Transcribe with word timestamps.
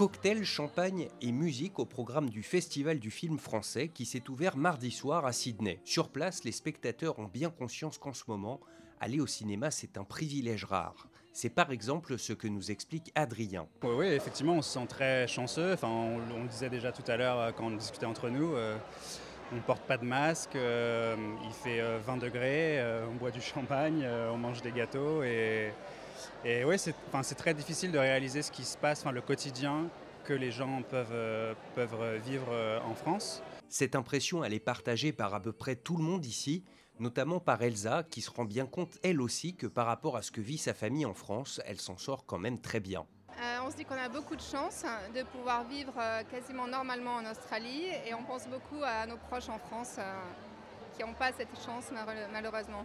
Cocktail, 0.00 0.44
champagne 0.44 1.08
et 1.20 1.30
musique 1.30 1.78
au 1.78 1.84
programme 1.84 2.30
du 2.30 2.42
Festival 2.42 2.98
du 2.98 3.10
film 3.10 3.38
français 3.38 3.88
qui 3.88 4.06
s'est 4.06 4.30
ouvert 4.30 4.56
mardi 4.56 4.90
soir 4.90 5.26
à 5.26 5.32
Sydney. 5.32 5.78
Sur 5.84 6.08
place, 6.08 6.42
les 6.42 6.52
spectateurs 6.52 7.18
ont 7.18 7.26
bien 7.26 7.50
conscience 7.50 7.98
qu'en 7.98 8.14
ce 8.14 8.24
moment, 8.26 8.60
aller 8.98 9.20
au 9.20 9.26
cinéma, 9.26 9.70
c'est 9.70 9.98
un 9.98 10.04
privilège 10.04 10.64
rare. 10.64 11.06
C'est 11.34 11.50
par 11.50 11.70
exemple 11.70 12.16
ce 12.16 12.32
que 12.32 12.48
nous 12.48 12.70
explique 12.70 13.12
Adrien. 13.14 13.66
Oui, 13.82 14.06
effectivement, 14.06 14.54
on 14.54 14.62
se 14.62 14.70
sent 14.70 14.86
très 14.88 15.28
chanceux. 15.28 15.76
On, 15.82 16.16
le 16.16 16.48
disait 16.48 16.70
déjà 16.70 16.92
tout 16.92 17.04
à 17.06 17.18
l'heure 17.18 17.38
euh, 17.38 17.52
quand 17.52 17.66
on 17.66 17.76
discutait 17.76 18.06
entre 18.06 18.30
nous. 18.30 18.54
Euh, 18.54 18.78
on 19.52 19.56
ne 19.56 19.60
porte 19.60 19.82
pas 19.82 19.98
de 19.98 20.06
masque, 20.06 20.56
euh, 20.56 21.14
il 21.44 21.52
fait 21.52 21.82
20 22.06 22.16
degrés, 22.16 22.82
on 23.12 23.16
boit 23.16 23.32
du 23.32 23.42
champagne, 23.42 24.08
on 24.32 24.38
mange 24.38 24.62
des 24.62 24.72
gâteaux 24.72 25.24
et 25.24 25.72
et 26.44 26.64
oui, 26.64 26.76
c'est 26.78 27.34
très 27.34 27.54
difficile 27.54 27.92
de 27.92 27.98
réaliser 27.98 28.42
ce 28.42 28.50
qui 28.50 28.64
se 28.64 28.76
passe, 28.76 29.04
le 29.04 29.20
quotidien 29.20 29.88
que 30.24 30.32
les 30.32 30.50
gens 30.50 30.82
peuvent, 30.82 31.08
euh, 31.12 31.54
peuvent 31.74 32.18
vivre 32.24 32.48
euh, 32.50 32.78
en 32.80 32.94
France. 32.94 33.42
Cette 33.68 33.94
impression, 33.94 34.44
elle 34.44 34.54
est 34.54 34.60
partagée 34.60 35.12
par 35.12 35.34
à 35.34 35.40
peu 35.40 35.52
près 35.52 35.76
tout 35.76 35.96
le 35.96 36.02
monde 36.02 36.24
ici, 36.24 36.64
notamment 36.98 37.40
par 37.40 37.62
Elsa, 37.62 38.04
qui 38.04 38.20
se 38.20 38.30
rend 38.30 38.44
bien 38.44 38.66
compte, 38.66 38.98
elle 39.02 39.20
aussi, 39.20 39.56
que 39.56 39.66
par 39.66 39.86
rapport 39.86 40.16
à 40.16 40.22
ce 40.22 40.30
que 40.30 40.40
vit 40.40 40.58
sa 40.58 40.74
famille 40.74 41.06
en 41.06 41.14
France, 41.14 41.60
elle 41.64 41.80
s'en 41.80 41.96
sort 41.96 42.26
quand 42.26 42.38
même 42.38 42.60
très 42.60 42.80
bien. 42.80 43.06
Euh, 43.40 43.58
on 43.64 43.70
se 43.70 43.76
dit 43.76 43.84
qu'on 43.84 43.96
a 43.96 44.08
beaucoup 44.08 44.36
de 44.36 44.42
chance 44.42 44.84
de 45.14 45.22
pouvoir 45.22 45.64
vivre 45.64 45.94
quasiment 46.30 46.66
normalement 46.66 47.16
en 47.16 47.30
Australie 47.30 47.86
et 48.06 48.12
on 48.12 48.24
pense 48.24 48.46
beaucoup 48.48 48.82
à 48.84 49.06
nos 49.06 49.16
proches 49.16 49.48
en 49.48 49.58
France 49.58 49.96
qui 50.96 51.02
n'ont 51.02 51.14
pas 51.14 51.32
cette 51.32 51.56
chance 51.64 51.86
malheureusement. 52.32 52.84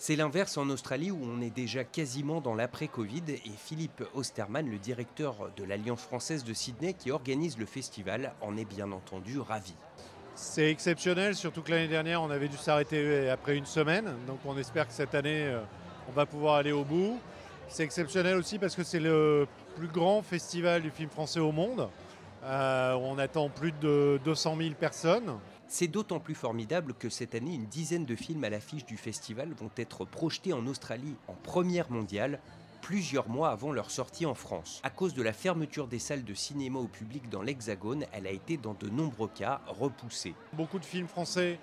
C'est 0.00 0.14
l'inverse 0.14 0.56
en 0.56 0.70
Australie 0.70 1.10
où 1.10 1.18
on 1.24 1.40
est 1.40 1.50
déjà 1.50 1.82
quasiment 1.82 2.40
dans 2.40 2.54
l'après-Covid 2.54 3.24
et 3.30 3.50
Philippe 3.56 4.04
Osterman, 4.14 4.70
le 4.70 4.78
directeur 4.78 5.50
de 5.56 5.64
l'Alliance 5.64 6.00
française 6.00 6.44
de 6.44 6.54
Sydney 6.54 6.94
qui 6.94 7.10
organise 7.10 7.58
le 7.58 7.66
festival, 7.66 8.32
en 8.40 8.56
est 8.56 8.64
bien 8.64 8.92
entendu 8.92 9.40
ravi. 9.40 9.74
C'est 10.36 10.70
exceptionnel, 10.70 11.34
surtout 11.34 11.62
que 11.62 11.72
l'année 11.72 11.88
dernière 11.88 12.22
on 12.22 12.30
avait 12.30 12.46
dû 12.46 12.56
s'arrêter 12.56 13.28
après 13.28 13.56
une 13.56 13.66
semaine, 13.66 14.08
donc 14.28 14.38
on 14.46 14.56
espère 14.56 14.86
que 14.86 14.94
cette 14.94 15.16
année 15.16 15.46
euh, 15.46 15.62
on 16.08 16.12
va 16.12 16.26
pouvoir 16.26 16.54
aller 16.54 16.70
au 16.72 16.84
bout. 16.84 17.18
C'est 17.66 17.82
exceptionnel 17.82 18.36
aussi 18.36 18.60
parce 18.60 18.76
que 18.76 18.84
c'est 18.84 19.00
le 19.00 19.48
plus 19.74 19.88
grand 19.88 20.22
festival 20.22 20.82
du 20.82 20.90
film 20.92 21.10
français 21.10 21.40
au 21.40 21.50
monde. 21.50 21.88
Euh, 22.44 22.92
on 23.02 23.18
attend 23.18 23.48
plus 23.48 23.72
de 23.72 24.20
200 24.24 24.56
000 24.58 24.74
personnes. 24.78 25.34
C'est 25.70 25.86
d'autant 25.86 26.18
plus 26.18 26.34
formidable 26.34 26.94
que 26.94 27.10
cette 27.10 27.34
année, 27.34 27.54
une 27.54 27.66
dizaine 27.66 28.06
de 28.06 28.16
films 28.16 28.42
à 28.42 28.48
l'affiche 28.48 28.86
du 28.86 28.96
festival 28.96 29.52
vont 29.52 29.70
être 29.76 30.06
projetés 30.06 30.54
en 30.54 30.66
Australie 30.66 31.14
en 31.28 31.34
première 31.34 31.90
mondiale, 31.90 32.40
plusieurs 32.80 33.28
mois 33.28 33.50
avant 33.50 33.70
leur 33.70 33.90
sortie 33.90 34.24
en 34.24 34.34
France. 34.34 34.80
À 34.82 34.88
cause 34.88 35.12
de 35.12 35.22
la 35.22 35.34
fermeture 35.34 35.86
des 35.86 35.98
salles 35.98 36.24
de 36.24 36.32
cinéma 36.32 36.78
au 36.78 36.86
public 36.86 37.28
dans 37.28 37.42
l'Hexagone, 37.42 38.06
elle 38.12 38.26
a 38.26 38.30
été 38.30 38.56
dans 38.56 38.72
de 38.72 38.88
nombreux 38.88 39.28
cas 39.28 39.60
repoussée. 39.66 40.34
Beaucoup 40.54 40.78
de 40.78 40.86
films 40.86 41.06
français 41.06 41.58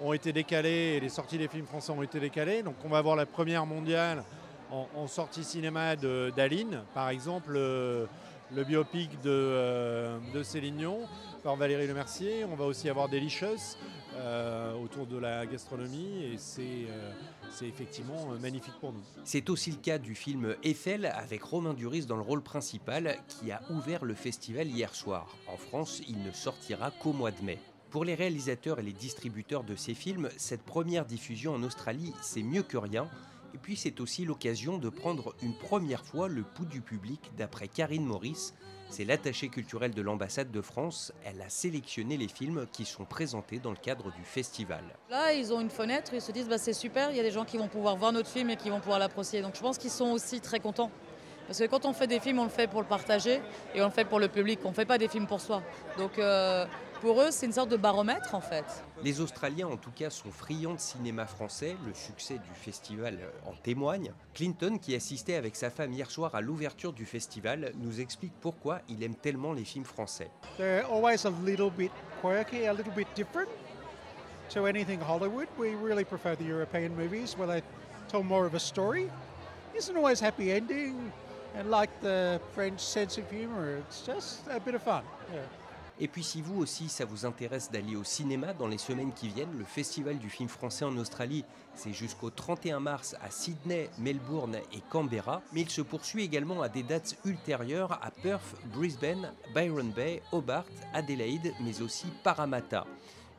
ont 0.00 0.12
été 0.12 0.32
décalés 0.32 0.94
et 0.96 1.00
les 1.00 1.08
sorties 1.08 1.38
des 1.38 1.48
films 1.48 1.66
français 1.66 1.90
ont 1.90 2.02
été 2.04 2.20
décalées. 2.20 2.62
Donc 2.62 2.76
on 2.84 2.88
va 2.88 3.02
voir 3.02 3.16
la 3.16 3.26
première 3.26 3.66
mondiale 3.66 4.22
en, 4.70 5.08
sortie 5.08 5.42
cinéma 5.42 5.96
d'Aline, 5.96 6.82
par 6.94 7.08
exemple. 7.08 7.54
Euh, 7.56 8.06
le 8.54 8.64
biopic 8.64 9.10
de, 9.22 9.30
euh, 9.30 10.18
de 10.32 10.42
Céline 10.42 10.76
Dion 10.76 11.00
par 11.42 11.56
Valérie 11.56 11.86
Lemercier. 11.86 12.44
On 12.44 12.56
va 12.56 12.64
aussi 12.64 12.88
avoir 12.88 13.08
Delicious 13.08 13.76
euh, 14.16 14.74
autour 14.74 15.06
de 15.06 15.18
la 15.18 15.46
gastronomie 15.46 16.24
et 16.24 16.38
c'est 16.38 16.62
euh, 16.62 17.12
effectivement 17.62 18.28
magnifique 18.40 18.74
pour 18.80 18.92
nous. 18.92 19.02
C'est 19.24 19.50
aussi 19.50 19.70
le 19.70 19.76
cas 19.76 19.98
du 19.98 20.14
film 20.14 20.56
Eiffel 20.62 21.06
avec 21.06 21.42
Romain 21.42 21.74
Duris 21.74 22.06
dans 22.06 22.16
le 22.16 22.22
rôle 22.22 22.42
principal 22.42 23.18
qui 23.28 23.52
a 23.52 23.60
ouvert 23.70 24.04
le 24.04 24.14
festival 24.14 24.68
hier 24.68 24.94
soir. 24.94 25.36
En 25.46 25.56
France, 25.56 26.02
il 26.08 26.22
ne 26.22 26.32
sortira 26.32 26.90
qu'au 26.90 27.12
mois 27.12 27.30
de 27.30 27.42
mai. 27.42 27.58
Pour 27.90 28.04
les 28.04 28.14
réalisateurs 28.14 28.80
et 28.80 28.82
les 28.82 28.92
distributeurs 28.92 29.64
de 29.64 29.74
ces 29.74 29.94
films, 29.94 30.28
cette 30.36 30.62
première 30.62 31.06
diffusion 31.06 31.54
en 31.54 31.62
Australie, 31.62 32.12
c'est 32.20 32.42
mieux 32.42 32.62
que 32.62 32.76
rien 32.76 33.08
et 33.54 33.58
puis 33.58 33.76
c'est 33.76 34.00
aussi 34.00 34.24
l'occasion 34.24 34.78
de 34.78 34.88
prendre 34.88 35.34
une 35.42 35.54
première 35.54 36.04
fois 36.04 36.28
le 36.28 36.42
pouls 36.42 36.66
du 36.66 36.80
public 36.80 37.20
d'après 37.36 37.68
Karine 37.68 38.04
Maurice. 38.04 38.54
C'est 38.90 39.04
l'attachée 39.04 39.48
culturelle 39.48 39.92
de 39.92 40.00
l'ambassade 40.00 40.50
de 40.50 40.62
France. 40.62 41.12
Elle 41.24 41.42
a 41.42 41.50
sélectionné 41.50 42.16
les 42.16 42.28
films 42.28 42.66
qui 42.72 42.84
sont 42.84 43.04
présentés 43.04 43.58
dans 43.58 43.70
le 43.70 43.76
cadre 43.76 44.10
du 44.12 44.24
festival. 44.24 44.82
Là, 45.10 45.34
ils 45.34 45.52
ont 45.52 45.60
une 45.60 45.70
fenêtre, 45.70 46.12
ils 46.14 46.22
se 46.22 46.32
disent 46.32 46.48
bah, 46.48 46.58
c'est 46.58 46.72
super, 46.72 47.10
il 47.10 47.16
y 47.16 47.20
a 47.20 47.22
des 47.22 47.30
gens 47.30 47.44
qui 47.44 47.58
vont 47.58 47.68
pouvoir 47.68 47.96
voir 47.96 48.12
notre 48.12 48.30
film 48.30 48.48
et 48.50 48.56
qui 48.56 48.70
vont 48.70 48.80
pouvoir 48.80 48.98
l'apprécier. 48.98 49.42
Donc 49.42 49.56
je 49.56 49.60
pense 49.60 49.76
qu'ils 49.76 49.90
sont 49.90 50.10
aussi 50.10 50.40
très 50.40 50.60
contents. 50.60 50.90
Parce 51.46 51.60
que 51.60 51.64
quand 51.64 51.86
on 51.86 51.94
fait 51.94 52.06
des 52.06 52.20
films, 52.20 52.40
on 52.40 52.44
le 52.44 52.50
fait 52.50 52.66
pour 52.66 52.82
le 52.82 52.86
partager 52.86 53.40
et 53.74 53.80
on 53.80 53.86
le 53.86 53.90
fait 53.90 54.04
pour 54.04 54.20
le 54.20 54.28
public. 54.28 54.60
On 54.64 54.68
ne 54.68 54.74
fait 54.74 54.84
pas 54.84 54.98
des 54.98 55.08
films 55.08 55.26
pour 55.26 55.40
soi. 55.40 55.62
Donc 55.96 56.18
euh, 56.18 56.66
pour 57.00 57.20
eux, 57.20 57.30
c'est 57.30 57.46
une 57.46 57.52
sorte 57.52 57.68
de 57.68 57.76
baromètre 57.76 58.34
en 58.34 58.40
fait. 58.40 58.64
Les 59.02 59.20
Australiens 59.20 59.68
en 59.68 59.76
tout 59.76 59.90
cas 59.90 60.10
sont 60.10 60.30
friands 60.30 60.74
de 60.74 60.80
cinéma 60.80 61.26
français, 61.26 61.76
le 61.86 61.94
succès 61.94 62.34
du 62.34 62.54
festival 62.54 63.18
en 63.46 63.54
témoigne. 63.54 64.12
Clinton, 64.34 64.78
qui 64.78 64.94
assistait 64.94 65.36
avec 65.36 65.56
sa 65.56 65.70
femme 65.70 65.92
hier 65.92 66.10
soir 66.10 66.34
à 66.34 66.40
l'ouverture 66.40 66.92
du 66.92 67.06
festival, 67.06 67.72
nous 67.76 68.00
explique 68.00 68.32
pourquoi 68.40 68.80
il 68.88 69.02
aime 69.02 69.14
tellement 69.14 69.52
les 69.52 69.64
films 69.64 69.84
français. 69.84 70.30
They're 70.56 70.86
always 70.90 71.24
a 71.26 71.30
little 71.44 71.70
bit 71.70 71.92
quirky, 72.20 72.66
a 72.66 72.72
little 72.72 72.92
bit 72.94 73.08
different 73.14 73.48
to 74.50 74.66
anything 74.66 75.00
Hollywood. 75.00 75.48
We 75.58 75.74
really 75.74 76.04
prefer 76.04 76.34
the 76.36 76.44
European 76.44 76.94
movies 76.96 77.36
where 77.36 77.46
they 77.46 77.62
tell 78.08 78.22
more 78.22 78.46
of 78.46 78.54
a 78.54 78.60
story. 78.60 79.10
Isn't 79.74 79.96
always 79.96 80.20
happy 80.20 80.52
ending 80.52 81.12
and 81.54 81.70
like 81.70 81.90
the 82.00 82.40
French 82.54 82.80
sense 82.80 83.18
of 83.18 83.30
humor. 83.30 83.76
It's 83.76 84.02
just 84.02 84.46
a 84.50 84.58
bit 84.58 84.74
of 84.74 84.82
fun. 84.82 85.04
Yeah. 85.32 85.40
Et 86.00 86.08
puis 86.08 86.22
si 86.22 86.42
vous 86.42 86.60
aussi 86.60 86.88
ça 86.88 87.04
vous 87.04 87.26
intéresse 87.26 87.70
d'aller 87.70 87.96
au 87.96 88.04
cinéma 88.04 88.54
dans 88.54 88.68
les 88.68 88.78
semaines 88.78 89.12
qui 89.12 89.28
viennent, 89.28 89.58
le 89.58 89.64
Festival 89.64 90.18
du 90.18 90.30
film 90.30 90.48
français 90.48 90.84
en 90.84 90.96
Australie, 90.96 91.44
c'est 91.74 91.92
jusqu'au 91.92 92.30
31 92.30 92.80
mars 92.80 93.16
à 93.22 93.30
Sydney, 93.30 93.90
Melbourne 93.98 94.56
et 94.72 94.80
Canberra, 94.90 95.42
mais 95.52 95.60
il 95.62 95.70
se 95.70 95.82
poursuit 95.82 96.24
également 96.24 96.62
à 96.62 96.68
des 96.68 96.82
dates 96.82 97.16
ultérieures 97.24 97.92
à 98.02 98.10
Perth, 98.10 98.56
Brisbane, 98.72 99.32
Byron 99.54 99.90
Bay, 99.90 100.22
Hobart, 100.32 100.64
Adelaide, 100.94 101.52
mais 101.60 101.82
aussi 101.82 102.06
Parramatta. 102.22 102.86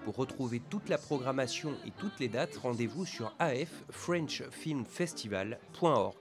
Pour 0.06 0.16
retrouver 0.16 0.62
toute 0.70 0.88
la 0.90 0.98
programmation 0.98 1.74
et 1.86 1.92
toutes 1.92 2.20
les 2.20 2.30
dates, 2.30 2.58
rendez-vous 2.58 3.06
sur 3.06 3.34
affrenchfilmfestival.org. 3.40 6.16